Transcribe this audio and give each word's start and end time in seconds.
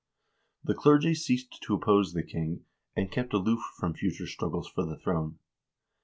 The 0.63 0.73
clergy 0.73 1.13
ceased 1.13 1.61
to 1.61 1.75
oppose 1.75 2.13
the 2.13 2.23
king, 2.23 2.65
and 2.95 3.11
kept 3.11 3.35
aloof 3.35 3.61
from 3.77 3.93
future 3.93 4.25
struggles 4.25 4.67
for 4.67 4.83
the 4.83 4.97
throne. 4.97 5.37